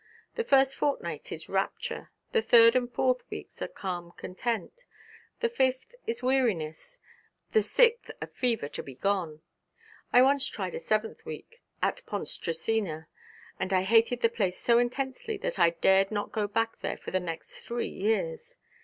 The 0.33 0.43
first 0.43 0.77
fortnight 0.77 1.31
is 1.31 1.47
rapture, 1.47 2.09
the 2.31 2.41
third 2.41 2.75
and 2.75 2.91
fourth 2.91 3.23
weeks 3.29 3.61
are 3.61 3.67
calm 3.67 4.13
content, 4.17 4.87
the 5.41 5.47
fifth 5.47 5.93
is 6.07 6.23
weariness, 6.23 6.97
the 7.51 7.61
sixth 7.61 8.09
a 8.19 8.25
fever 8.25 8.67
to 8.69 8.81
be 8.81 8.95
gone. 8.95 9.43
I 10.11 10.23
once 10.23 10.47
tried 10.47 10.73
a 10.73 10.79
seventh 10.79 11.23
week 11.23 11.61
at 11.83 12.01
Pontresina, 12.07 13.09
and 13.59 13.71
I 13.71 13.83
hated 13.83 14.21
the 14.21 14.29
place 14.29 14.59
so 14.59 14.79
intensely 14.79 15.37
that 15.37 15.59
I 15.59 15.69
dared 15.69 16.09
not 16.09 16.31
go 16.31 16.47
back 16.47 16.79
there 16.79 16.97
for 16.97 17.11
the 17.11 17.19
next 17.19 17.59
three 17.59 17.89
years. 17.91 18.55